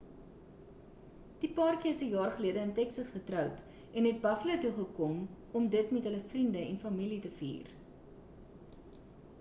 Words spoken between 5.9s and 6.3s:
met hul